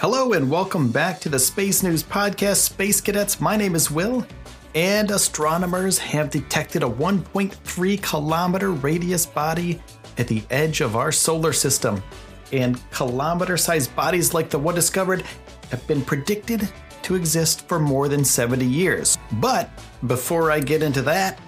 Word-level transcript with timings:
Hello 0.00 0.32
and 0.32 0.50
welcome 0.50 0.90
back 0.90 1.20
to 1.20 1.28
the 1.28 1.38
Space 1.38 1.82
News 1.82 2.02
Podcast, 2.02 2.56
Space 2.56 3.02
Cadets. 3.02 3.38
My 3.38 3.54
name 3.54 3.74
is 3.74 3.90
Will, 3.90 4.26
and 4.74 5.10
astronomers 5.10 5.98
have 5.98 6.30
detected 6.30 6.82
a 6.82 6.88
1.3 6.88 8.02
kilometer 8.02 8.70
radius 8.70 9.26
body 9.26 9.78
at 10.16 10.26
the 10.26 10.42
edge 10.48 10.80
of 10.80 10.96
our 10.96 11.12
solar 11.12 11.52
system. 11.52 12.02
And 12.50 12.80
kilometer 12.92 13.58
sized 13.58 13.94
bodies 13.94 14.32
like 14.32 14.48
the 14.48 14.58
one 14.58 14.74
discovered 14.74 15.22
have 15.70 15.86
been 15.86 16.00
predicted 16.00 16.66
to 17.02 17.14
exist 17.14 17.68
for 17.68 17.78
more 17.78 18.08
than 18.08 18.24
70 18.24 18.64
years. 18.64 19.18
But 19.32 19.68
before 20.06 20.50
I 20.50 20.60
get 20.60 20.82
into 20.82 21.02
that, 21.02 21.38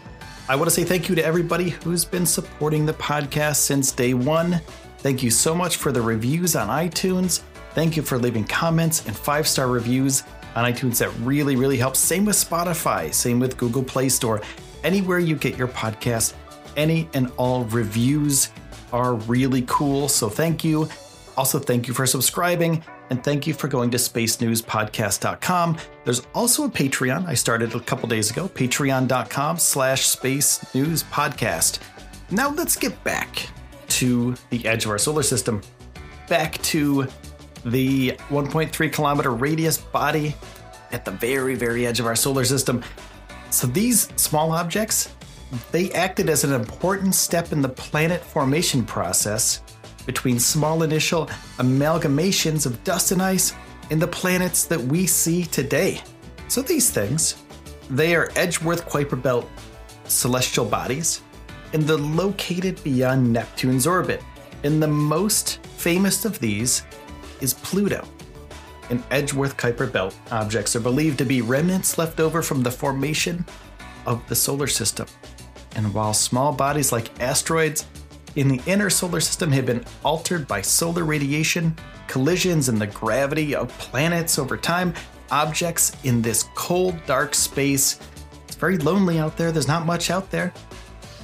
I 0.50 0.56
want 0.56 0.68
to 0.68 0.74
say 0.74 0.84
thank 0.84 1.08
you 1.08 1.14
to 1.14 1.24
everybody 1.24 1.70
who's 1.70 2.04
been 2.04 2.26
supporting 2.26 2.84
the 2.84 2.92
podcast 2.92 3.56
since 3.56 3.92
day 3.92 4.12
one. 4.12 4.60
Thank 4.98 5.22
you 5.22 5.30
so 5.30 5.54
much 5.54 5.78
for 5.78 5.90
the 5.90 6.02
reviews 6.02 6.54
on 6.54 6.68
iTunes 6.68 7.40
Thank 7.74 7.96
you 7.96 8.02
for 8.02 8.18
leaving 8.18 8.44
comments 8.44 9.06
and 9.06 9.16
five 9.16 9.48
star 9.48 9.68
reviews 9.68 10.22
on 10.54 10.70
iTunes. 10.70 10.98
That 10.98 11.10
really, 11.20 11.56
really 11.56 11.78
helps. 11.78 11.98
Same 11.98 12.24
with 12.24 12.36
Spotify, 12.36 13.12
same 13.12 13.40
with 13.40 13.56
Google 13.56 13.82
Play 13.82 14.08
Store. 14.08 14.42
Anywhere 14.84 15.18
you 15.18 15.36
get 15.36 15.56
your 15.56 15.68
podcast, 15.68 16.34
any 16.76 17.08
and 17.14 17.30
all 17.36 17.64
reviews 17.66 18.50
are 18.92 19.14
really 19.14 19.64
cool. 19.66 20.08
So 20.08 20.28
thank 20.28 20.64
you. 20.64 20.88
Also, 21.36 21.58
thank 21.58 21.88
you 21.88 21.94
for 21.94 22.06
subscribing 22.06 22.84
and 23.10 23.22
thank 23.24 23.46
you 23.46 23.54
for 23.54 23.68
going 23.68 23.90
to 23.90 23.98
spacenewspodcast.com. 23.98 25.78
There's 26.04 26.26
also 26.34 26.64
a 26.64 26.68
Patreon 26.68 27.26
I 27.26 27.34
started 27.34 27.74
a 27.74 27.80
couple 27.80 28.08
days 28.08 28.30
ago, 28.30 28.48
patreon.com 28.48 29.58
slash 29.58 30.06
space 30.06 30.74
news 30.74 31.02
podcast. 31.04 31.78
Now 32.30 32.50
let's 32.50 32.76
get 32.76 33.02
back 33.04 33.48
to 33.88 34.34
the 34.50 34.66
edge 34.66 34.84
of 34.84 34.90
our 34.90 34.98
solar 34.98 35.22
system, 35.22 35.62
back 36.28 36.60
to 36.62 37.06
the 37.64 38.12
1.3 38.28 38.92
kilometer 38.92 39.30
radius 39.30 39.78
body 39.78 40.34
at 40.90 41.04
the 41.04 41.10
very, 41.10 41.54
very 41.54 41.86
edge 41.86 42.00
of 42.00 42.06
our 42.06 42.16
solar 42.16 42.44
system. 42.44 42.82
So 43.50 43.66
these 43.66 44.08
small 44.16 44.52
objects, 44.52 45.14
they 45.70 45.90
acted 45.92 46.28
as 46.28 46.44
an 46.44 46.52
important 46.52 47.14
step 47.14 47.52
in 47.52 47.62
the 47.62 47.68
planet 47.68 48.22
formation 48.22 48.84
process 48.84 49.62
between 50.06 50.38
small 50.38 50.82
initial 50.82 51.26
amalgamations 51.58 52.66
of 52.66 52.82
dust 52.84 53.12
and 53.12 53.22
ice 53.22 53.54
in 53.90 53.98
the 53.98 54.06
planets 54.06 54.64
that 54.64 54.80
we 54.80 55.06
see 55.06 55.44
today. 55.44 56.00
So 56.48 56.62
these 56.62 56.90
things, 56.90 57.36
they 57.90 58.14
are 58.14 58.30
Edgeworth 58.36 58.88
Kuiper 58.88 59.20
Belt 59.20 59.48
celestial 60.06 60.64
bodies, 60.64 61.22
and 61.72 61.82
they're 61.82 61.96
located 61.96 62.82
beyond 62.82 63.32
Neptune's 63.32 63.86
orbit. 63.86 64.22
And 64.64 64.82
the 64.82 64.88
most 64.88 65.64
famous 65.76 66.24
of 66.24 66.38
these 66.38 66.84
is 67.42 67.54
Pluto. 67.54 68.06
In 68.90 69.02
Edgeworth 69.10 69.56
Kuiper 69.56 69.90
Belt, 69.90 70.14
objects 70.30 70.76
are 70.76 70.80
believed 70.80 71.18
to 71.18 71.24
be 71.24 71.42
remnants 71.42 71.98
left 71.98 72.20
over 72.20 72.42
from 72.42 72.62
the 72.62 72.70
formation 72.70 73.44
of 74.06 74.26
the 74.28 74.34
solar 74.34 74.66
system. 74.66 75.06
And 75.76 75.92
while 75.92 76.14
small 76.14 76.52
bodies 76.52 76.92
like 76.92 77.20
asteroids 77.20 77.86
in 78.36 78.48
the 78.48 78.60
inner 78.66 78.90
solar 78.90 79.20
system 79.20 79.50
have 79.52 79.66
been 79.66 79.84
altered 80.04 80.46
by 80.46 80.60
solar 80.60 81.04
radiation, 81.04 81.76
collisions, 82.06 82.68
and 82.68 82.78
the 82.78 82.86
gravity 82.86 83.54
of 83.54 83.68
planets 83.78 84.38
over 84.38 84.56
time, 84.56 84.94
objects 85.30 85.96
in 86.04 86.22
this 86.22 86.44
cold, 86.54 86.94
dark 87.06 87.34
space, 87.34 87.98
it's 88.44 88.56
very 88.56 88.78
lonely 88.78 89.18
out 89.18 89.36
there, 89.36 89.52
there's 89.52 89.68
not 89.68 89.86
much 89.86 90.10
out 90.10 90.30
there. 90.30 90.52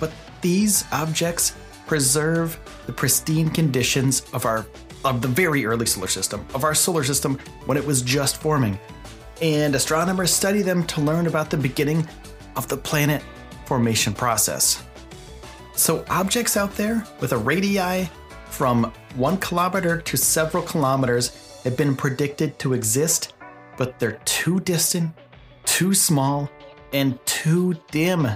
But 0.00 0.12
these 0.40 0.84
objects 0.92 1.54
preserve 1.86 2.58
the 2.86 2.92
pristine 2.92 3.50
conditions 3.50 4.22
of 4.32 4.46
our 4.46 4.66
of 5.04 5.22
the 5.22 5.28
very 5.28 5.64
early 5.64 5.86
solar 5.86 6.08
system, 6.08 6.46
of 6.54 6.64
our 6.64 6.74
solar 6.74 7.04
system 7.04 7.38
when 7.66 7.76
it 7.76 7.86
was 7.86 8.02
just 8.02 8.38
forming. 8.38 8.78
And 9.40 9.74
astronomers 9.74 10.32
study 10.32 10.62
them 10.62 10.84
to 10.88 11.00
learn 11.00 11.26
about 11.26 11.50
the 11.50 11.56
beginning 11.56 12.08
of 12.56 12.66
the 12.68 12.76
planet 12.76 13.22
formation 13.66 14.12
process. 14.12 14.82
So, 15.74 16.04
objects 16.10 16.56
out 16.56 16.74
there 16.74 17.06
with 17.20 17.32
a 17.32 17.38
radii 17.38 18.10
from 18.50 18.92
one 19.14 19.36
kilometer 19.38 20.00
to 20.00 20.16
several 20.16 20.62
kilometers 20.64 21.60
have 21.62 21.76
been 21.76 21.94
predicted 21.94 22.58
to 22.58 22.72
exist, 22.72 23.34
but 23.76 23.98
they're 23.98 24.20
too 24.24 24.58
distant, 24.60 25.12
too 25.64 25.94
small, 25.94 26.50
and 26.92 27.24
too 27.26 27.74
dim 27.90 28.26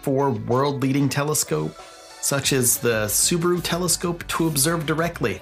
for 0.00 0.30
world 0.30 0.82
leading 0.82 1.08
telescope, 1.08 1.76
such 2.20 2.52
as 2.52 2.78
the 2.78 3.06
Subaru 3.06 3.60
telescope, 3.62 4.26
to 4.28 4.48
observe 4.48 4.86
directly. 4.86 5.40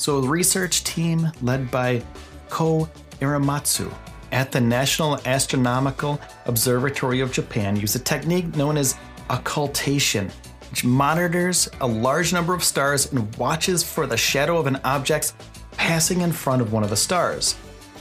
So, 0.00 0.16
a 0.16 0.26
research 0.26 0.82
team 0.82 1.30
led 1.42 1.70
by 1.70 2.02
Ko 2.48 2.88
Arimatsu 3.20 3.92
at 4.32 4.50
the 4.50 4.58
National 4.58 5.20
Astronomical 5.26 6.18
Observatory 6.46 7.20
of 7.20 7.30
Japan 7.30 7.76
used 7.76 7.96
a 7.96 7.98
technique 7.98 8.56
known 8.56 8.78
as 8.78 8.96
occultation, 9.28 10.30
which 10.70 10.86
monitors 10.86 11.68
a 11.82 11.86
large 11.86 12.32
number 12.32 12.54
of 12.54 12.64
stars 12.64 13.12
and 13.12 13.36
watches 13.36 13.82
for 13.82 14.06
the 14.06 14.16
shadow 14.16 14.56
of 14.56 14.66
an 14.66 14.80
object 14.84 15.34
passing 15.72 16.22
in 16.22 16.32
front 16.32 16.62
of 16.62 16.72
one 16.72 16.82
of 16.82 16.88
the 16.88 16.96
stars. 16.96 17.56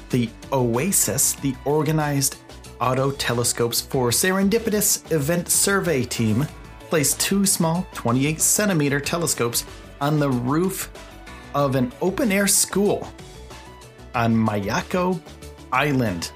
The 0.09 0.29
OASES, 0.53 1.35
the 1.41 1.53
Organized 1.65 2.37
Auto 2.79 3.11
Telescopes 3.11 3.81
for 3.81 4.09
Serendipitous 4.09 5.11
Event 5.11 5.49
Survey 5.49 6.05
team, 6.05 6.47
placed 6.79 7.19
two 7.19 7.45
small 7.45 7.85
28 7.93 8.39
centimeter 8.39 9.01
telescopes 9.01 9.65
on 9.99 10.17
the 10.17 10.29
roof 10.29 10.89
of 11.53 11.75
an 11.75 11.91
open 12.01 12.31
air 12.31 12.47
school 12.47 13.07
on 14.15 14.35
Miyako 14.35 15.19
Island 15.71 16.31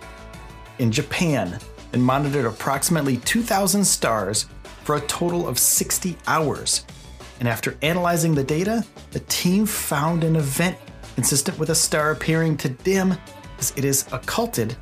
in 0.80 0.92
Japan 0.92 1.60
and 1.94 2.04
monitored 2.04 2.46
approximately 2.46 3.18
2,000 3.18 3.84
stars 3.86 4.48
for 4.84 4.96
a 4.96 5.02
total 5.02 5.48
of 5.48 5.58
60 5.58 6.18
hours. 6.28 6.86
And 7.40 7.48
after 7.48 7.78
analyzing 7.82 8.36
the 8.36 8.44
data, 8.44 8.86
the 9.12 9.20
team 9.22 9.66
found 9.66 10.24
an 10.24 10.36
event 10.36 10.78
consistent 11.16 11.58
with 11.60 11.70
a 11.70 11.76
star 11.76 12.12
appearing 12.12 12.58
to 12.58 12.70
dim 12.70 13.16
as 13.60 13.74
it 13.76 13.86
is 13.86 14.06
occulted 14.12 14.76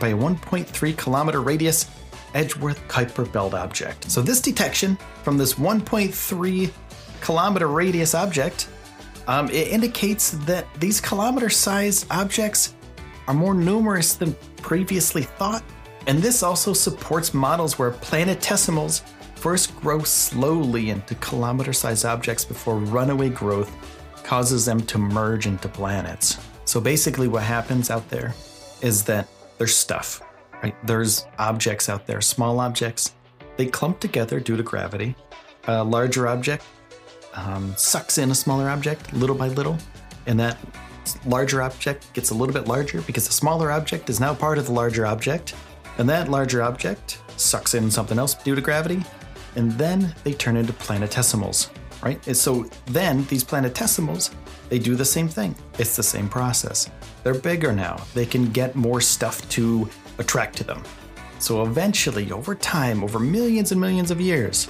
by 0.00 0.08
a 0.08 0.16
1.3 0.16 0.96
kilometer 0.96 1.40
radius 1.40 1.86
Edgeworth 2.34 2.86
Kuiper 2.88 3.30
Belt 3.30 3.54
object. 3.54 4.10
So, 4.10 4.20
this 4.20 4.40
detection 4.40 4.98
from 5.22 5.38
this 5.38 5.54
1.3 5.54 6.70
kilometer 7.20 7.68
radius 7.68 8.14
object 8.14 8.68
um, 9.26 9.48
it 9.50 9.68
indicates 9.68 10.32
that 10.46 10.66
these 10.80 11.00
kilometer 11.00 11.48
sized 11.48 12.06
objects 12.10 12.74
are 13.26 13.34
more 13.34 13.54
numerous 13.54 14.14
than 14.14 14.34
previously 14.56 15.22
thought, 15.22 15.64
and 16.06 16.18
this 16.18 16.42
also 16.42 16.72
supports 16.72 17.32
models 17.32 17.78
where 17.78 17.90
planetesimals 17.90 19.02
first 19.36 19.78
grow 19.80 20.02
slowly 20.02 20.90
into 20.90 21.14
kilometer 21.16 21.72
sized 21.72 22.04
objects 22.04 22.44
before 22.44 22.78
runaway 22.78 23.28
growth 23.28 23.70
causes 24.22 24.64
them 24.64 24.80
to 24.80 24.98
merge 24.98 25.46
into 25.46 25.68
planets. 25.68 26.38
So 26.64 26.80
basically, 26.80 27.28
what 27.28 27.42
happens 27.42 27.90
out 27.90 28.08
there 28.08 28.34
is 28.80 29.04
that 29.04 29.28
there's 29.58 29.76
stuff, 29.76 30.22
right? 30.62 30.74
There's 30.86 31.26
objects 31.38 31.88
out 31.88 32.06
there, 32.06 32.20
small 32.20 32.60
objects. 32.60 33.14
They 33.56 33.66
clump 33.66 34.00
together 34.00 34.40
due 34.40 34.56
to 34.56 34.62
gravity, 34.62 35.14
a 35.68 35.84
larger 35.84 36.26
object 36.26 36.64
um, 37.34 37.74
sucks 37.76 38.18
in 38.18 38.30
a 38.30 38.34
smaller 38.34 38.68
object 38.68 39.12
little 39.12 39.36
by 39.36 39.48
little, 39.48 39.76
and 40.26 40.38
that 40.40 40.58
larger 41.26 41.62
object 41.62 42.12
gets 42.14 42.30
a 42.30 42.34
little 42.34 42.54
bit 42.54 42.66
larger 42.66 43.02
because 43.02 43.26
the 43.26 43.32
smaller 43.32 43.70
object 43.70 44.08
is 44.08 44.20
now 44.20 44.34
part 44.34 44.58
of 44.58 44.66
the 44.66 44.72
larger 44.72 45.06
object, 45.06 45.54
and 45.98 46.08
that 46.08 46.28
larger 46.30 46.62
object 46.62 47.20
sucks 47.36 47.74
in 47.74 47.90
something 47.90 48.18
else 48.18 48.34
due 48.34 48.54
to 48.54 48.60
gravity, 48.60 49.02
and 49.56 49.72
then 49.72 50.14
they 50.24 50.32
turn 50.32 50.56
into 50.56 50.72
planetesimals, 50.72 51.70
right? 52.02 52.24
And 52.26 52.36
so 52.36 52.68
then 52.86 53.24
these 53.26 53.44
planetesimals, 53.44 54.32
they 54.68 54.78
do 54.78 54.94
the 54.94 55.04
same 55.04 55.28
thing. 55.28 55.54
It's 55.78 55.96
the 55.96 56.02
same 56.02 56.28
process. 56.28 56.90
They're 57.22 57.34
bigger 57.34 57.72
now. 57.72 58.02
They 58.14 58.26
can 58.26 58.50
get 58.50 58.74
more 58.74 59.00
stuff 59.00 59.48
to 59.50 59.88
attract 60.18 60.56
to 60.58 60.64
them. 60.64 60.82
So 61.38 61.62
eventually, 61.62 62.32
over 62.32 62.54
time, 62.54 63.04
over 63.04 63.18
millions 63.18 63.72
and 63.72 63.80
millions 63.80 64.10
of 64.10 64.20
years, 64.20 64.68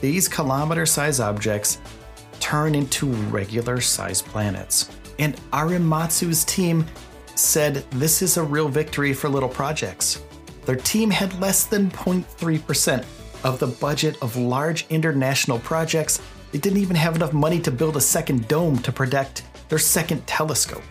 these 0.00 0.28
kilometer 0.28 0.86
sized 0.86 1.20
objects 1.20 1.78
turn 2.40 2.74
into 2.74 3.06
regular 3.06 3.80
sized 3.80 4.24
planets. 4.26 4.90
And 5.18 5.36
Arimatsu's 5.52 6.44
team 6.44 6.84
said 7.34 7.76
this 7.92 8.22
is 8.22 8.36
a 8.36 8.42
real 8.42 8.68
victory 8.68 9.12
for 9.12 9.28
little 9.28 9.48
projects. 9.48 10.22
Their 10.64 10.76
team 10.76 11.10
had 11.10 11.38
less 11.40 11.64
than 11.64 11.90
0.3% 11.90 13.04
of 13.44 13.58
the 13.58 13.66
budget 13.66 14.20
of 14.22 14.36
large 14.36 14.86
international 14.90 15.58
projects. 15.60 16.20
They 16.52 16.58
didn't 16.58 16.78
even 16.78 16.96
have 16.96 17.16
enough 17.16 17.32
money 17.32 17.60
to 17.60 17.70
build 17.70 17.96
a 17.96 18.00
second 18.00 18.48
dome 18.48 18.78
to 18.80 18.92
protect 18.92 19.44
their 19.68 19.78
second 19.78 20.26
telescope. 20.26 20.82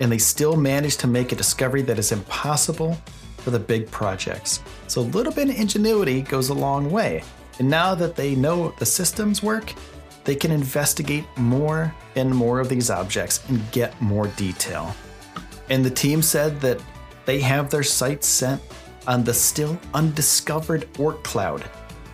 And 0.00 0.10
they 0.10 0.18
still 0.18 0.56
managed 0.56 1.00
to 1.00 1.06
make 1.06 1.32
a 1.32 1.36
discovery 1.36 1.82
that 1.82 1.98
is 1.98 2.12
impossible 2.12 2.98
for 3.38 3.50
the 3.50 3.58
big 3.58 3.90
projects. 3.90 4.60
So 4.88 5.00
a 5.00 5.02
little 5.02 5.32
bit 5.32 5.48
of 5.48 5.56
ingenuity 5.56 6.22
goes 6.22 6.48
a 6.48 6.54
long 6.54 6.90
way. 6.90 7.24
And 7.58 7.68
now 7.68 7.94
that 7.94 8.16
they 8.16 8.34
know 8.34 8.74
the 8.78 8.86
systems 8.86 9.42
work, 9.42 9.72
they 10.24 10.34
can 10.34 10.50
investigate 10.50 11.24
more 11.36 11.94
and 12.16 12.30
more 12.34 12.60
of 12.60 12.68
these 12.68 12.90
objects 12.90 13.40
and 13.48 13.60
get 13.72 14.00
more 14.00 14.28
detail. 14.28 14.94
And 15.68 15.84
the 15.84 15.90
team 15.90 16.22
said 16.22 16.60
that 16.60 16.80
they 17.24 17.40
have 17.40 17.70
their 17.70 17.82
sights 17.82 18.26
set 18.26 18.60
on 19.06 19.24
the 19.24 19.34
still 19.34 19.78
undiscovered 19.94 20.92
Oort 20.94 21.22
cloud 21.22 21.68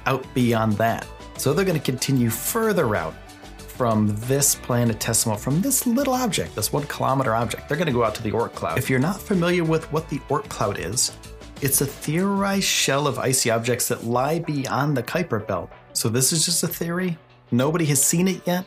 out 0.06 0.24
beyond 0.34 0.74
that. 0.74 1.06
So 1.36 1.52
they're 1.52 1.64
going 1.64 1.78
to 1.78 1.84
continue 1.84 2.30
further 2.30 2.96
out 2.96 3.14
from 3.58 4.08
this 4.26 4.56
planetesimal, 4.56 5.38
from 5.38 5.60
this 5.60 5.86
little 5.86 6.14
object, 6.14 6.54
this 6.56 6.72
one 6.72 6.84
kilometer 6.84 7.34
object. 7.34 7.68
They're 7.68 7.76
going 7.76 7.86
to 7.86 7.92
go 7.92 8.02
out 8.02 8.14
to 8.16 8.22
the 8.22 8.32
Oort 8.32 8.54
cloud. 8.54 8.78
If 8.78 8.90
you're 8.90 8.98
not 8.98 9.20
familiar 9.20 9.64
with 9.64 9.90
what 9.92 10.08
the 10.08 10.18
Oort 10.30 10.48
cloud 10.48 10.78
is, 10.78 11.16
it's 11.60 11.80
a 11.80 11.86
theorized 11.86 12.64
shell 12.64 13.06
of 13.06 13.18
icy 13.18 13.50
objects 13.50 13.88
that 13.88 14.04
lie 14.04 14.38
beyond 14.38 14.96
the 14.96 15.02
Kuiper 15.02 15.44
belt. 15.46 15.70
So 15.92 16.08
this 16.08 16.32
is 16.32 16.44
just 16.44 16.62
a 16.62 16.68
theory. 16.68 17.18
Nobody 17.50 17.84
has 17.86 18.02
seen 18.02 18.28
it 18.28 18.46
yet, 18.46 18.64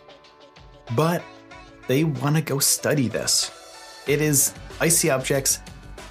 but 0.96 1.24
they 1.88 2.04
want 2.04 2.36
to 2.36 2.42
go 2.42 2.60
study 2.60 3.08
this. 3.08 3.52
It 4.08 4.22
is 4.22 4.54
icy 4.80 5.10
objects 5.10 5.60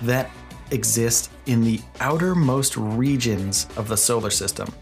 that 0.03 0.31
exist 0.71 1.31
in 1.47 1.63
the 1.63 1.81
outermost 2.01 2.77
regions 2.77 3.67
of 3.77 3.89
the 3.89 3.97
solar 3.97 4.31
system. 4.31 4.73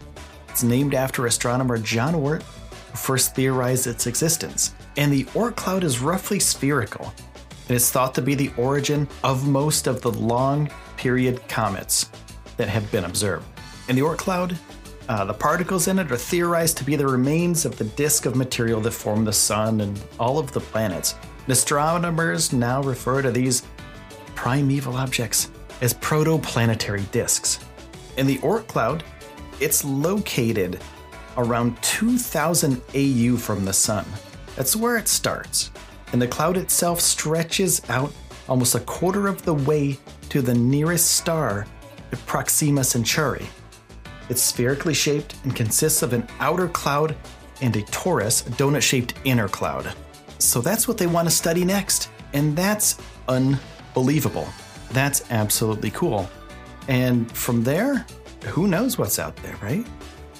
It's 0.47 0.63
named 0.63 0.93
after 0.93 1.25
astronomer 1.25 1.77
John 1.77 2.13
Oort, 2.13 2.43
who 2.43 2.97
first 2.97 3.35
theorized 3.35 3.87
its 3.87 4.07
existence. 4.07 4.73
And 4.97 5.11
the 5.11 5.25
Oort 5.25 5.55
cloud 5.55 5.83
is 5.83 5.99
roughly 5.99 6.39
spherical, 6.39 7.13
and 7.67 7.75
it's 7.75 7.91
thought 7.91 8.15
to 8.15 8.21
be 8.21 8.35
the 8.35 8.51
origin 8.57 9.07
of 9.23 9.47
most 9.47 9.87
of 9.87 10.01
the 10.01 10.11
long 10.11 10.69
period 10.99 11.41
comets 11.47 12.09
that 12.57 12.67
have 12.67 12.91
been 12.91 13.05
observed. 13.05 13.45
In 13.87 13.95
the 13.95 14.01
Oort 14.01 14.17
cloud, 14.17 14.57
uh, 15.07 15.23
the 15.23 15.33
particles 15.33 15.87
in 15.87 15.97
it 15.97 16.11
are 16.11 16.17
theorized 16.17 16.75
to 16.77 16.83
be 16.83 16.97
the 16.97 17.07
remains 17.07 17.63
of 17.63 17.77
the 17.77 17.85
disk 17.85 18.25
of 18.25 18.35
material 18.35 18.81
that 18.81 18.91
formed 18.91 19.25
the 19.25 19.31
sun 19.31 19.79
and 19.79 19.97
all 20.19 20.37
of 20.37 20.51
the 20.51 20.59
planets. 20.59 21.15
astronomers 21.47 22.51
now 22.51 22.83
refer 22.83 23.21
to 23.21 23.31
these 23.31 23.63
primeval 24.35 24.97
objects 24.97 25.49
as 25.79 25.93
protoplanetary 25.93 27.09
disks. 27.11 27.59
In 28.17 28.27
the 28.27 28.39
Oort 28.39 28.67
cloud, 28.67 29.05
it's 29.61 29.85
located 29.85 30.81
around 31.37 31.81
2000 31.81 32.81
AU 32.93 33.37
from 33.37 33.63
the 33.63 33.73
sun. 33.73 34.05
That's 34.57 34.75
where 34.75 34.97
it 34.97 35.07
starts. 35.07 35.71
And 36.11 36.21
the 36.21 36.27
cloud 36.27 36.57
itself 36.57 36.99
stretches 36.99 37.81
out 37.89 38.11
almost 38.49 38.75
a 38.75 38.81
quarter 38.81 39.29
of 39.29 39.43
the 39.45 39.53
way 39.53 39.97
to 40.29 40.41
the 40.41 40.53
nearest 40.53 41.11
star, 41.11 41.65
Proxima 42.25 42.83
Centauri. 42.83 43.47
It's 44.29 44.41
spherically 44.41 44.93
shaped 44.93 45.35
and 45.43 45.55
consists 45.55 46.01
of 46.01 46.13
an 46.13 46.27
outer 46.39 46.67
cloud 46.67 47.15
and 47.61 47.75
a 47.75 47.81
torus, 47.83 48.43
donut 48.51 48.81
shaped 48.81 49.15
inner 49.23 49.47
cloud. 49.47 49.93
So 50.37 50.61
that's 50.61 50.87
what 50.87 50.97
they 50.97 51.07
want 51.07 51.27
to 51.27 51.33
study 51.33 51.65
next. 51.65 52.09
And 52.33 52.55
that's 52.55 52.97
unbelievable. 53.27 54.47
That's 54.91 55.29
absolutely 55.31 55.91
cool. 55.91 56.29
And 56.87 57.31
from 57.31 57.63
there, 57.63 58.05
who 58.45 58.67
knows 58.67 58.97
what's 58.97 59.19
out 59.19 59.35
there, 59.37 59.55
right? 59.61 59.85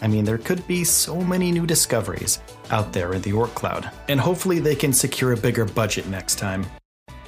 I 0.01 0.07
mean, 0.07 0.24
there 0.24 0.38
could 0.38 0.65
be 0.68 0.83
so 0.83 1.19
many 1.19 1.51
new 1.51 1.65
discoveries 1.65 2.39
out 2.71 2.94
there 2.94 3.13
in 3.13 3.21
the 3.21 3.31
Oort 3.31 3.53
cloud. 3.53 3.92
And 4.07 4.19
hopefully 4.19 4.59
they 4.59 4.75
can 4.75 4.94
secure 4.94 5.33
a 5.33 5.38
bigger 5.38 5.65
budget 5.65 6.07
next 6.07 6.35
time. 6.35 6.65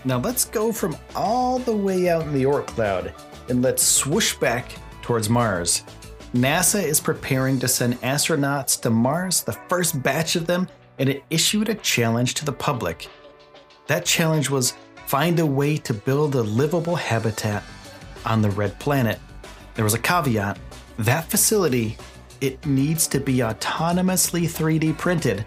Now 0.03 0.17
let's 0.17 0.45
go 0.45 0.71
from 0.71 0.97
all 1.15 1.59
the 1.59 1.75
way 1.75 2.09
out 2.09 2.23
in 2.23 2.33
the 2.33 2.43
Oort 2.43 2.67
cloud 2.67 3.13
and 3.49 3.61
let's 3.61 3.83
swoosh 3.83 4.35
back 4.35 4.71
towards 5.01 5.29
Mars. 5.29 5.83
NASA 6.33 6.81
is 6.81 6.99
preparing 6.99 7.59
to 7.59 7.67
send 7.67 8.01
astronauts 8.01 8.79
to 8.81 8.89
Mars, 8.89 9.43
the 9.43 9.51
first 9.51 10.01
batch 10.01 10.35
of 10.35 10.47
them, 10.47 10.67
and 10.97 11.09
it 11.09 11.23
issued 11.29 11.69
a 11.69 11.75
challenge 11.75 12.33
to 12.35 12.45
the 12.45 12.53
public. 12.53 13.07
That 13.87 14.05
challenge 14.05 14.49
was 14.49 14.73
find 15.05 15.39
a 15.39 15.45
way 15.45 15.77
to 15.77 15.93
build 15.93 16.35
a 16.35 16.41
livable 16.41 16.95
habitat 16.95 17.63
on 18.25 18.41
the 18.41 18.49
red 18.51 18.79
planet. 18.79 19.19
There 19.75 19.83
was 19.83 19.93
a 19.93 19.99
caveat. 19.99 20.57
That 20.97 21.25
facility, 21.25 21.97
it 22.39 22.65
needs 22.65 23.07
to 23.07 23.19
be 23.19 23.37
autonomously 23.37 24.43
3D 24.43 24.97
printed 24.97 25.45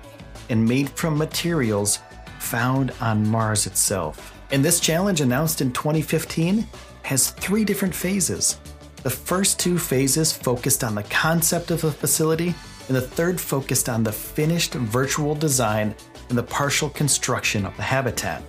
and 0.50 0.68
made 0.68 0.90
from 0.90 1.16
materials 1.16 2.00
found 2.38 2.92
on 3.00 3.26
Mars 3.26 3.66
itself. 3.66 4.33
And 4.50 4.64
this 4.64 4.80
challenge 4.80 5.20
announced 5.20 5.60
in 5.60 5.72
2015 5.72 6.66
has 7.02 7.30
three 7.30 7.64
different 7.64 7.94
phases. 7.94 8.58
The 9.02 9.10
first 9.10 9.58
two 9.58 9.78
phases 9.78 10.32
focused 10.32 10.82
on 10.82 10.94
the 10.94 11.02
concept 11.04 11.70
of 11.70 11.84
a 11.84 11.90
facility, 11.90 12.54
and 12.88 12.96
the 12.96 13.00
third 13.00 13.40
focused 13.40 13.88
on 13.88 14.02
the 14.02 14.12
finished 14.12 14.74
virtual 14.74 15.34
design 15.34 15.94
and 16.28 16.38
the 16.38 16.42
partial 16.42 16.88
construction 16.90 17.66
of 17.66 17.76
the 17.76 17.82
habitat. 17.82 18.42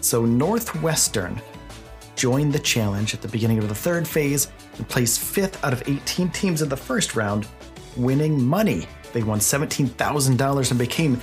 So, 0.00 0.24
Northwestern 0.24 1.40
joined 2.14 2.52
the 2.52 2.58
challenge 2.58 3.14
at 3.14 3.22
the 3.22 3.28
beginning 3.28 3.58
of 3.58 3.68
the 3.68 3.74
third 3.74 4.06
phase 4.06 4.48
and 4.76 4.88
placed 4.88 5.20
fifth 5.20 5.62
out 5.64 5.72
of 5.72 5.82
18 5.86 6.30
teams 6.30 6.62
in 6.62 6.68
the 6.68 6.76
first 6.76 7.14
round, 7.14 7.46
winning 7.96 8.42
money. 8.42 8.86
They 9.12 9.22
won 9.22 9.38
$17,000 9.38 10.70
and 10.70 10.78
became 10.78 11.20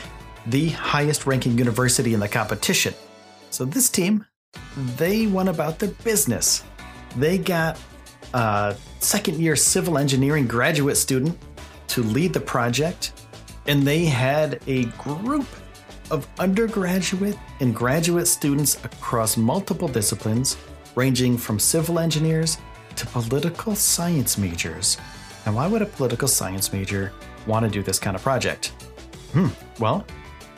the 0.48 0.70
highest 0.70 1.26
ranking 1.26 1.58
university 1.58 2.14
in 2.14 2.20
the 2.20 2.28
competition. 2.28 2.94
So, 3.54 3.66
this 3.66 3.88
team, 3.88 4.26
they 4.98 5.28
went 5.28 5.48
about 5.48 5.78
their 5.78 5.92
business. 6.04 6.64
They 7.18 7.38
got 7.38 7.80
a 8.34 8.76
second 8.98 9.40
year 9.40 9.56
civil 9.56 10.00
engineering 10.00 10.48
graduate 10.48 10.98
student 10.98 11.38
to 11.90 12.02
lead 12.02 12.34
the 12.34 12.40
project, 12.40 13.14
and 13.68 13.84
they 13.84 14.06
had 14.06 14.60
a 14.66 14.86
group 14.98 15.46
of 16.10 16.28
undergraduate 16.40 17.38
and 17.60 17.76
graduate 17.76 18.28
students 18.28 18.84
across 18.84 19.38
multiple 19.38 19.88
disciplines, 19.88 20.58
ranging 20.96 21.38
from 21.38 21.60
civil 21.60 22.00
engineers 22.00 22.58
to 22.96 23.06
political 23.06 23.76
science 23.76 24.36
majors. 24.36 24.98
Now, 25.46 25.54
why 25.54 25.68
would 25.68 25.84
a 25.84 25.86
political 25.86 26.28
science 26.28 26.74
major 26.74 27.12
want 27.46 27.66
to 27.66 27.70
do 27.70 27.84
this 27.84 28.00
kind 28.00 28.16
of 28.16 28.24
project? 28.24 28.70
Hmm, 29.32 29.50
well, 29.80 30.08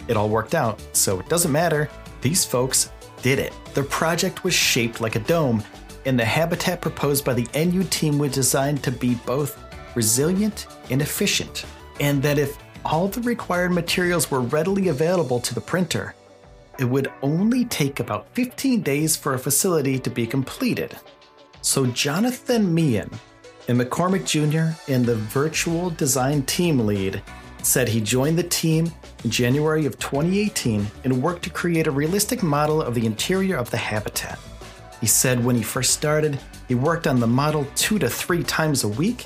it 0.07 0.15
all 0.15 0.29
worked 0.29 0.55
out, 0.55 0.79
so 0.93 1.19
it 1.19 1.27
doesn't 1.27 1.51
matter. 1.51 1.89
These 2.25 2.43
folks 2.43 2.89
did 3.21 3.37
it. 3.37 3.53
Their 3.75 3.83
project 3.83 4.43
was 4.43 4.55
shaped 4.55 4.99
like 4.99 5.15
a 5.15 5.19
dome 5.19 5.63
and 6.07 6.19
the 6.19 6.25
habitat 6.25 6.81
proposed 6.81 7.23
by 7.23 7.35
the 7.35 7.47
NU 7.53 7.83
team 7.83 8.17
was 8.17 8.31
designed 8.31 8.81
to 8.81 8.91
be 8.91 9.13
both 9.27 9.63
resilient 9.93 10.65
and 10.89 11.03
efficient, 11.03 11.65
and 11.99 12.23
that 12.23 12.39
if 12.39 12.57
all 12.83 13.07
the 13.09 13.21
required 13.21 13.73
materials 13.73 14.31
were 14.31 14.41
readily 14.41 14.87
available 14.87 15.39
to 15.39 15.53
the 15.53 15.61
printer, 15.61 16.15
it 16.79 16.85
would 16.85 17.11
only 17.21 17.65
take 17.65 17.99
about 17.99 18.27
15 18.33 18.81
days 18.81 19.15
for 19.15 19.35
a 19.35 19.39
facility 19.39 19.99
to 19.99 20.09
be 20.09 20.25
completed. 20.25 20.97
So 21.61 21.85
Jonathan 21.85 22.73
Meehan 22.73 23.11
and 23.67 23.79
McCormick 23.79 24.25
Jr. 24.25 24.75
and 24.91 25.05
the 25.05 25.15
virtual 25.15 25.91
design 25.91 26.41
team 26.47 26.87
lead 26.87 27.21
said 27.61 27.87
he 27.87 28.01
joined 28.01 28.39
the 28.39 28.49
team 28.49 28.91
in 29.25 29.31
January 29.31 29.87
of 29.87 29.97
2018 29.97 30.85
and 31.03 31.23
worked 31.23 31.41
to 31.43 31.49
create 31.49 31.87
a 31.87 31.91
realistic 31.91 32.43
model 32.43 32.79
of 32.79 32.93
the 32.93 33.07
interior 33.07 33.57
of 33.57 33.71
the 33.71 33.77
habitat. 33.77 34.37
He 35.01 35.07
said 35.07 35.43
when 35.43 35.55
he 35.55 35.63
first 35.63 35.95
started, 35.95 36.39
he 36.67 36.75
worked 36.75 37.07
on 37.07 37.19
the 37.19 37.25
model 37.25 37.65
two 37.75 37.97
to 37.97 38.07
three 38.07 38.43
times 38.43 38.83
a 38.83 38.87
week. 38.87 39.25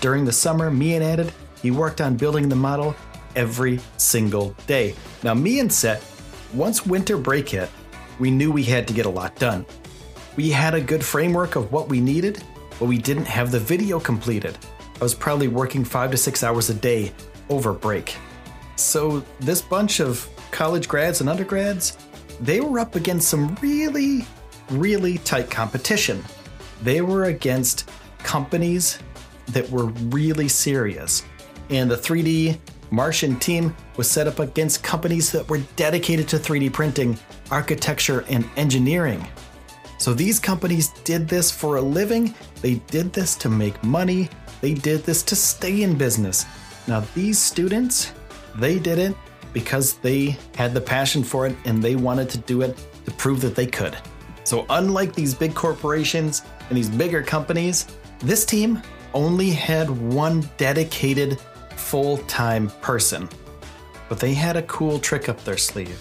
During 0.00 0.26
the 0.26 0.32
summer, 0.32 0.70
Meehan 0.70 1.02
added, 1.02 1.32
he 1.62 1.70
worked 1.70 2.02
on 2.02 2.18
building 2.18 2.50
the 2.50 2.56
model 2.56 2.94
every 3.34 3.80
single 3.96 4.54
day. 4.66 4.94
Now, 5.22 5.32
and 5.32 5.72
Set, 5.72 6.04
once 6.52 6.84
winter 6.84 7.16
break 7.16 7.48
hit, 7.48 7.70
we 8.18 8.30
knew 8.30 8.52
we 8.52 8.64
had 8.64 8.86
to 8.88 8.92
get 8.92 9.06
a 9.06 9.10
lot 9.10 9.34
done. 9.36 9.64
We 10.36 10.50
had 10.50 10.74
a 10.74 10.80
good 10.80 11.02
framework 11.02 11.56
of 11.56 11.72
what 11.72 11.88
we 11.88 12.02
needed, 12.02 12.44
but 12.78 12.84
we 12.84 12.98
didn't 12.98 13.26
have 13.26 13.50
the 13.50 13.60
video 13.60 13.98
completed. 13.98 14.58
I 15.00 15.02
was 15.02 15.14
probably 15.14 15.48
working 15.48 15.86
five 15.86 16.10
to 16.10 16.18
six 16.18 16.44
hours 16.44 16.68
a 16.68 16.74
day 16.74 17.12
over 17.48 17.72
break. 17.72 18.14
So, 18.78 19.24
this 19.40 19.60
bunch 19.60 19.98
of 19.98 20.28
college 20.52 20.86
grads 20.86 21.20
and 21.20 21.28
undergrads, 21.28 21.98
they 22.40 22.60
were 22.60 22.78
up 22.78 22.94
against 22.94 23.28
some 23.28 23.56
really, 23.56 24.24
really 24.70 25.18
tight 25.18 25.50
competition. 25.50 26.24
They 26.82 27.00
were 27.00 27.24
against 27.24 27.90
companies 28.18 29.00
that 29.48 29.68
were 29.68 29.86
really 29.86 30.46
serious. 30.46 31.24
And 31.70 31.90
the 31.90 31.96
3D 31.96 32.58
Martian 32.90 33.38
team 33.40 33.74
was 33.96 34.08
set 34.08 34.28
up 34.28 34.38
against 34.38 34.84
companies 34.84 35.32
that 35.32 35.48
were 35.48 35.58
dedicated 35.74 36.28
to 36.28 36.36
3D 36.36 36.72
printing, 36.72 37.18
architecture, 37.50 38.24
and 38.28 38.48
engineering. 38.56 39.26
So 39.98 40.14
these 40.14 40.38
companies 40.38 40.90
did 41.02 41.26
this 41.26 41.50
for 41.50 41.76
a 41.76 41.82
living, 41.82 42.32
they 42.62 42.76
did 42.86 43.12
this 43.12 43.34
to 43.36 43.48
make 43.48 43.82
money, 43.82 44.28
they 44.60 44.74
did 44.74 45.02
this 45.02 45.24
to 45.24 45.34
stay 45.34 45.82
in 45.82 45.98
business. 45.98 46.46
Now, 46.86 47.00
these 47.14 47.38
students, 47.38 48.12
they 48.56 48.78
did 48.78 48.98
it 48.98 49.16
because 49.52 49.94
they 49.94 50.36
had 50.54 50.74
the 50.74 50.80
passion 50.80 51.24
for 51.24 51.46
it 51.46 51.56
and 51.64 51.82
they 51.82 51.96
wanted 51.96 52.28
to 52.30 52.38
do 52.38 52.62
it 52.62 52.76
to 53.04 53.10
prove 53.12 53.40
that 53.40 53.54
they 53.54 53.66
could. 53.66 53.96
So, 54.44 54.64
unlike 54.70 55.14
these 55.14 55.34
big 55.34 55.54
corporations 55.54 56.42
and 56.68 56.76
these 56.76 56.88
bigger 56.88 57.22
companies, 57.22 57.86
this 58.20 58.46
team 58.46 58.82
only 59.14 59.50
had 59.50 59.90
one 59.90 60.48
dedicated 60.56 61.38
full 61.76 62.18
time 62.18 62.70
person. 62.80 63.28
But 64.08 64.20
they 64.20 64.34
had 64.34 64.56
a 64.56 64.62
cool 64.62 64.98
trick 64.98 65.28
up 65.28 65.42
their 65.44 65.58
sleeve. 65.58 66.00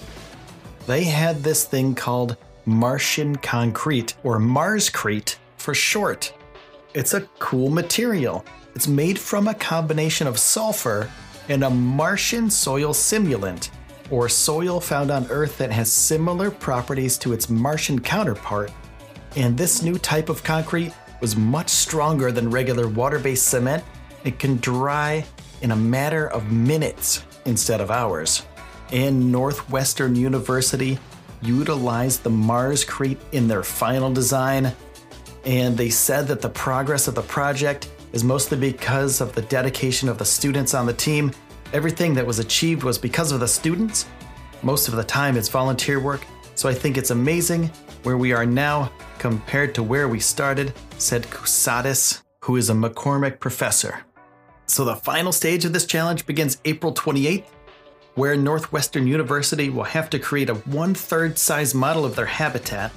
They 0.86 1.04
had 1.04 1.44
this 1.44 1.66
thing 1.66 1.96
called 1.96 2.38
Martian 2.66 3.36
concrete, 3.38 4.14
or 4.24 4.40
Marscrete 4.40 5.38
for 5.58 5.74
short. 5.74 6.34
It's 6.94 7.14
a 7.14 7.22
cool 7.40 7.70
material. 7.70 8.46
It's 8.76 8.88
made 8.88 9.18
from 9.18 9.48
a 9.48 9.54
combination 9.54 10.28
of 10.28 10.38
sulfur 10.38 11.10
and 11.50 11.64
a 11.64 11.70
Martian 11.70 12.50
soil 12.50 12.94
simulant, 12.94 13.70
or 14.12 14.30
soil 14.30 14.80
found 14.80 15.12
on 15.12 15.28
Earth 15.30 15.58
that 15.58 15.72
has 15.72 15.92
similar 15.92 16.52
properties 16.52 17.18
to 17.20 17.34
its 17.34 17.50
Martian 17.50 18.00
counterpart. 18.00 18.72
And 19.36 19.58
this 19.58 19.82
new 19.82 19.98
type 19.98 20.30
of 20.30 20.44
concrete 20.44 20.94
was 21.22 21.36
much 21.36 21.70
stronger 21.70 22.32
than 22.32 22.50
regular 22.50 22.88
water 22.88 23.20
based 23.20 23.48
cement 23.48 23.84
and 24.24 24.38
can 24.40 24.58
dry 24.58 25.26
in 25.62 25.72
a 25.72 25.76
matter 25.76 26.28
of 26.28 26.52
minutes 26.52 27.24
instead 27.46 27.82
of 27.82 27.92
hours. 27.92 28.44
And 28.92 29.32
Northwestern 29.32 30.16
University 30.16 30.98
utilized 31.42 32.24
the 32.24 32.30
Marscrete 32.30 33.20
in 33.32 33.48
their 33.48 33.64
final 33.64 34.12
design, 34.12 34.74
and 35.46 35.78
they 35.78 35.90
said 35.90 36.28
that 36.28 36.42
the 36.42 36.50
progress 36.50 37.08
of 37.08 37.16
the 37.16 37.22
project 37.22 37.90
is 38.18 38.24
mostly 38.24 38.58
because 38.58 39.22
of 39.22 39.36
the 39.36 39.44
dedication 39.44 40.10
of 40.10 40.18
the 40.18 40.26
students 40.26 40.74
on 40.74 40.88
the 40.88 40.94
team. 40.94 41.32
Everything 41.72 42.16
that 42.16 42.26
was 42.26 42.40
achieved 42.40 42.82
was 42.82 42.98
because 42.98 43.32
of 43.32 43.40
the 43.40 43.48
students. 43.48 44.08
Most 44.64 44.88
of 44.88 44.96
the 44.96 45.04
time, 45.04 45.38
it's 45.38 45.50
volunteer 45.50 46.00
work, 46.00 46.26
so 46.56 46.68
I 46.68 46.74
think 46.74 46.98
it's 46.98 47.12
amazing 47.12 47.70
where 48.02 48.18
we 48.18 48.34
are 48.34 48.44
now 48.44 48.92
compared 49.20 49.76
to 49.76 49.84
where 49.84 50.08
we 50.08 50.20
started, 50.20 50.74
said 50.98 51.26
Cusatis, 51.26 52.24
who 52.44 52.56
is 52.56 52.72
a 52.72 52.74
McCormick 52.74 53.40
professor. 53.40 54.04
So 54.66 54.84
the 54.84 54.96
final 54.96 55.32
stage 55.32 55.64
of 55.64 55.74
this 55.74 55.86
challenge 55.86 56.26
begins 56.26 56.60
April 56.66 56.96
28th, 56.96 57.46
where 58.16 58.36
Northwestern 58.36 59.06
University 59.06 59.70
will 59.70 59.84
have 59.84 60.10
to 60.10 60.18
create 60.18 60.50
a 60.50 60.56
one 60.56 60.96
third 60.96 61.38
size 61.38 61.76
model 61.76 62.04
of 62.04 62.16
their 62.16 62.26
habitat 62.26 62.92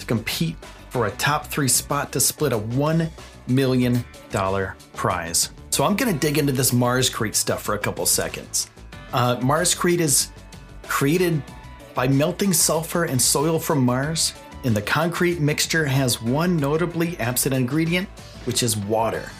to 0.00 0.06
compete 0.06 0.56
for 0.90 1.06
a 1.06 1.12
top 1.12 1.46
three 1.46 1.68
spot 1.68 2.10
to 2.10 2.18
split 2.18 2.52
a 2.52 2.58
$1 2.58 3.08
million 3.46 4.04
dollar 4.30 4.76
prize. 4.94 5.50
So 5.70 5.84
I'm 5.84 5.96
going 5.96 6.12
to 6.12 6.18
dig 6.18 6.38
into 6.38 6.52
this 6.52 6.72
Mars 6.72 7.10
Marscrete 7.10 7.34
stuff 7.34 7.62
for 7.62 7.74
a 7.74 7.78
couple 7.78 8.06
seconds. 8.06 8.70
Uh, 9.12 9.36
Marscrete 9.36 10.00
is 10.00 10.30
created 10.84 11.42
by 11.94 12.08
melting 12.08 12.52
sulfur 12.52 13.04
and 13.04 13.20
soil 13.20 13.58
from 13.58 13.84
Mars, 13.84 14.34
and 14.64 14.76
the 14.76 14.82
concrete 14.82 15.40
mixture 15.40 15.84
has 15.84 16.22
one 16.22 16.56
notably 16.56 17.18
absent 17.18 17.54
ingredient, 17.54 18.08
which 18.44 18.62
is 18.62 18.76
water. 18.76 19.30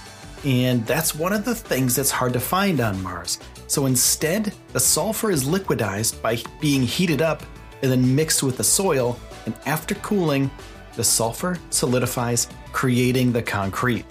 And 0.45 0.87
that's 0.87 1.15
one 1.15 1.33
of 1.33 1.45
the 1.45 1.55
things 1.55 1.97
that's 1.97 2.11
hard 2.11 2.33
to 2.35 2.41
find 2.41 2.81
on 2.81 3.03
Mars. 3.03 3.39
So 3.67 3.87
instead, 3.87 4.53
the 4.73 4.81
sulfur 4.81 5.31
is 5.31 5.45
liquidized 5.45 6.21
by 6.21 6.39
being 6.61 6.83
heated 6.83 7.23
up 7.23 7.43
and 7.83 7.91
then 7.91 8.15
mixed 8.15 8.43
with 8.43 8.57
the 8.57 8.65
soil, 8.65 9.19
and 9.47 9.55
after 9.67 9.95
cooling, 9.97 10.51
the 10.97 11.05
sulfur 11.05 11.59
solidifies, 11.71 12.49
creating 12.75 13.33
the 13.33 13.40
concrete. 13.40 14.04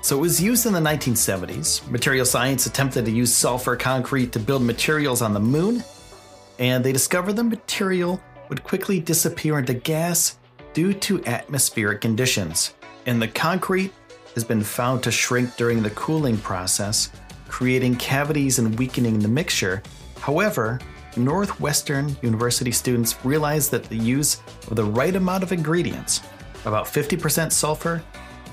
So 0.00 0.16
it 0.16 0.20
was 0.20 0.40
used 0.40 0.64
in 0.64 0.72
the 0.72 0.78
1970s. 0.78 1.86
Material 1.90 2.24
science 2.24 2.64
attempted 2.64 3.04
to 3.04 3.10
use 3.10 3.34
sulfur 3.34 3.74
concrete 3.74 4.30
to 4.32 4.38
build 4.38 4.62
materials 4.62 5.20
on 5.20 5.34
the 5.34 5.40
moon, 5.40 5.82
and 6.60 6.84
they 6.84 6.92
discovered 6.92 7.34
the 7.34 7.42
material 7.42 8.22
would 8.48 8.62
quickly 8.62 9.00
disappear 9.00 9.58
into 9.58 9.74
gas 9.74 10.38
due 10.72 10.94
to 10.94 11.22
atmospheric 11.26 12.00
conditions. 12.00 12.74
And 13.06 13.20
the 13.20 13.26
concrete 13.26 13.92
has 14.34 14.44
been 14.44 14.62
found 14.62 15.02
to 15.02 15.10
shrink 15.10 15.56
during 15.56 15.82
the 15.82 15.90
cooling 15.90 16.38
process, 16.38 17.10
creating 17.48 17.96
cavities 17.96 18.60
and 18.60 18.78
weakening 18.78 19.18
the 19.18 19.28
mixture. 19.28 19.82
However, 20.20 20.78
Northwestern 21.16 22.16
University 22.22 22.70
students 22.70 23.16
realized 23.24 23.72
that 23.72 23.84
the 23.84 23.96
use 23.96 24.40
of 24.70 24.76
the 24.76 24.84
right 24.84 25.16
amount 25.16 25.42
of 25.42 25.50
ingredients, 25.50 26.20
about 26.66 26.86
50% 26.86 27.52
sulfur 27.52 28.02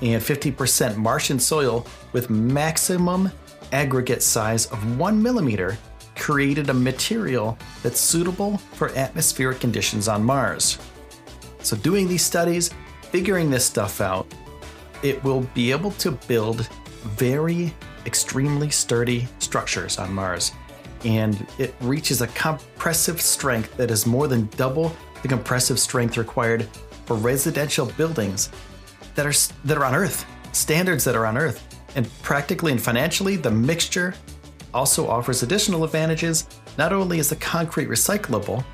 and 0.02 0.22
50% 0.22 0.96
Martian 0.96 1.38
soil 1.38 1.86
with 2.12 2.30
maximum 2.30 3.30
aggregate 3.72 4.22
size 4.22 4.66
of 4.66 4.98
1 4.98 5.22
millimeter, 5.22 5.76
created 6.16 6.70
a 6.70 6.74
material 6.74 7.58
that's 7.82 8.00
suitable 8.00 8.58
for 8.74 8.90
atmospheric 8.96 9.60
conditions 9.60 10.08
on 10.08 10.22
Mars. 10.22 10.78
So, 11.60 11.76
doing 11.76 12.06
these 12.06 12.24
studies, 12.24 12.70
figuring 13.10 13.50
this 13.50 13.64
stuff 13.64 14.00
out, 14.00 14.32
it 15.02 15.22
will 15.24 15.40
be 15.54 15.70
able 15.70 15.90
to 15.92 16.12
build 16.12 16.68
very 17.02 17.74
extremely 18.06 18.70
sturdy 18.70 19.26
structures 19.38 19.98
on 19.98 20.12
Mars. 20.12 20.52
And 21.04 21.46
it 21.58 21.74
reaches 21.80 22.22
a 22.22 22.26
compressive 22.28 23.20
strength 23.20 23.76
that 23.76 23.90
is 23.90 24.06
more 24.06 24.28
than 24.28 24.46
double 24.56 24.94
the 25.22 25.28
compressive 25.28 25.78
strength 25.78 26.16
required 26.16 26.68
for 27.06 27.16
residential 27.16 27.86
buildings 27.86 28.50
that 29.14 29.26
are 29.26 29.32
that 29.64 29.76
are 29.76 29.84
on 29.84 29.94
Earth, 29.94 30.26
standards 30.52 31.04
that 31.04 31.14
are 31.14 31.26
on 31.26 31.36
Earth. 31.36 31.66
And 31.96 32.08
practically 32.22 32.72
and 32.72 32.80
financially, 32.80 33.36
the 33.36 33.50
mixture 33.50 34.14
also 34.72 35.08
offers 35.08 35.42
additional 35.42 35.84
advantages. 35.84 36.48
Not 36.76 36.92
only 36.92 37.18
is 37.18 37.28
the 37.28 37.36
concrete 37.36 37.88
recyclable, 37.88 38.64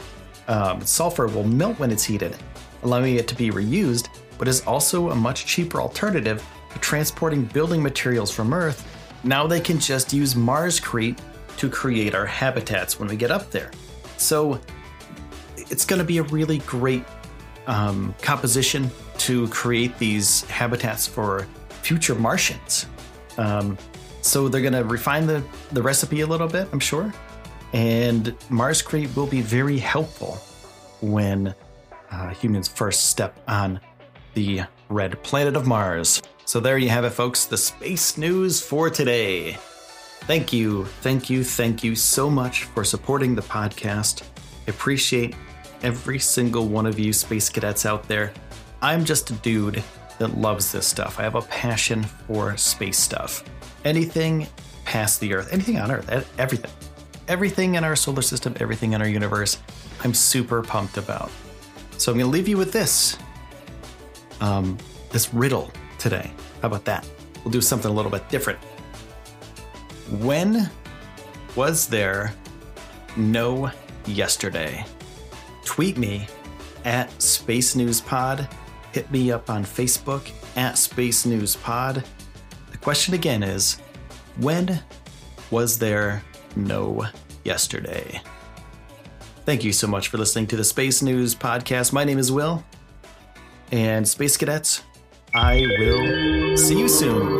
um, 0.49 0.81
sulfur 0.81 1.27
will 1.27 1.45
melt 1.45 1.79
when 1.79 1.91
it's 1.91 2.05
heated, 2.05 2.35
allowing 2.83 3.17
it 3.17 3.29
to 3.29 3.35
be 3.35 3.51
reused, 3.51 4.09
but 4.39 4.49
is 4.49 4.63
also 4.67 5.11
a 5.11 5.15
much 5.15 5.45
cheaper 5.45 5.81
alternative 5.83 6.45
to 6.73 6.79
transporting 6.79 7.45
building 7.45 7.83
materials 7.83 8.31
from 8.31 8.55
Earth. 8.55 8.87
Now 9.23 9.47
they 9.47 9.61
can 9.61 9.79
just 9.79 10.15
use 10.15 10.35
Marscrete 10.35 11.19
to 11.59 11.69
create 11.69 12.15
our 12.15 12.25
habitats 12.25 12.99
when 12.99 13.09
we 13.09 13.17
get 13.17 13.31
up 13.31 13.51
there. 13.51 13.71
So 14.17 14.59
it's 15.57 15.85
going 15.85 15.99
to 15.99 16.07
be 16.07 16.19
a 16.19 16.23
really 16.23 16.59
great 16.61 17.05
um, 17.67 18.15
composition 18.23 18.91
to 19.19 19.49
create 19.49 19.99
these 19.99 20.43
habitats 20.45 21.07
for 21.07 21.47
future 21.83 22.15
Martians. 22.15 22.87
Um, 23.39 23.77
so 24.23 24.49
they're 24.49 24.61
going 24.61 24.75
to 24.75 24.85
refine 24.85 25.27
the, 25.27 25.43
the 25.73 25.83
recipe 25.83 26.21
a 26.21 26.27
little 26.27 26.49
bit, 26.49 26.69
I'm 26.73 26.81
sure. 26.81 27.13
And 27.73 28.35
Mars 28.49 28.83
Marscrete 28.83 29.15
will 29.17 29.27
be 29.27 29.41
very 29.41 29.79
helpful 29.79 30.39
when 31.01 31.55
uh, 32.11 32.29
humans 32.31 32.69
first 32.69 33.07
step 33.07 33.39
on 33.47 33.81
the 34.35 34.63
red 34.89 35.23
planet 35.23 35.57
of 35.57 35.67
Mars. 35.67 36.23
So 36.45 36.61
there 36.61 36.79
you 36.79 36.89
have 36.89 37.05
it, 37.05 37.11
folks, 37.11 37.45
the 37.45 37.57
space 37.57 38.19
news 38.19 38.61
for 38.61 38.91
today. 38.91 39.57
Thank 40.23 40.53
you, 40.53 40.85
thank 41.01 41.31
you, 41.31 41.45
thank 41.45 41.83
you 41.83 41.95
so 41.95 42.29
much 42.29 42.65
for 42.65 42.85
supporting 42.85 43.35
the 43.35 43.43
podcast. 43.43 44.23
I 44.67 44.71
appreciate 44.71 45.35
every 45.83 46.19
single 46.19 46.67
one 46.69 46.87
of 46.87 46.99
you 46.99 47.13
space 47.13 47.49
cadets 47.49 47.87
out 47.87 48.07
there. 48.09 48.33
I'm 48.83 49.05
just 49.05 49.31
a 49.31 49.35
dude 49.35 49.83
that 50.19 50.39
loves 50.39 50.73
this 50.73 50.87
stuff. 50.87 51.19
I 51.19 51.23
have 51.23 51.35
a 51.35 51.43
passion 51.43 52.03
for 52.03 52.57
space 52.57 52.99
stuff. 52.99 53.45
Anything 53.85 54.47
past 54.85 55.21
the 55.21 55.35
Earth, 55.35 55.53
anything 55.53 55.79
on 55.79 55.91
Earth, 55.91 56.33
everything. 56.39 56.71
Everything 57.29 57.77
in 57.77 57.85
our 57.85 57.95
solar 57.95 58.23
system, 58.23 58.57
everything 58.59 58.93
in 58.93 59.01
our 59.01 59.09
universe, 59.09 59.59
I'm 60.03 60.13
super 60.13 60.63
pumped 60.63 60.97
about. 60.97 61.31
So 61.97 62.11
I'm 62.11 62.19
going 62.19 62.31
to 62.31 62.37
leave 62.37 62.49
you 62.49 62.57
with 62.57 62.73
this 62.73 63.17
um, 64.41 64.77
this 65.11 65.33
riddle 65.33 65.71
today. 65.99 66.31
How 66.61 66.69
about 66.69 66.85
that? 66.87 67.09
We'll 67.45 67.53
do 67.53 67.61
something 67.61 67.91
a 67.91 67.95
little 67.95 68.11
bit 68.11 68.29
different. 68.29 68.59
When 70.19 70.69
was 71.57 71.87
there 71.87 72.35
no 73.17 73.71
yesterday? 74.07 74.85
Tweet 75.71 75.97
me 75.97 76.27
at 76.85 77.23
Space 77.23 77.77
News 77.77 78.01
Pod. 78.01 78.49
Hit 78.91 79.09
me 79.13 79.31
up 79.31 79.49
on 79.49 79.63
Facebook 79.63 80.29
at 80.57 80.77
Space 80.77 81.25
News 81.25 81.55
Pod. 81.55 82.03
The 82.73 82.79
question 82.79 83.15
again 83.15 83.45
is 83.45 83.79
when 84.39 84.83
was 85.53 85.79
there 85.79 86.25
no 86.57 87.07
yesterday? 87.45 88.21
Thank 89.47 89.63
you 89.63 89.73
so 89.73 89.87
much 89.87 90.09
for 90.09 90.19
listening 90.19 90.49
to 90.49 90.57
the 90.57 90.65
Space 90.65 91.03
News 91.03 91.37
Podcast. 91.37 91.93
My 91.93 92.03
name 92.03 92.19
is 92.19 92.33
Will. 92.33 92.65
And 93.71 94.07
Space 94.07 94.37
Cadets, 94.37 94.83
I 95.37 95.65
will 95.79 96.57
see 96.57 96.81
you 96.81 96.89
soon. 96.89 97.40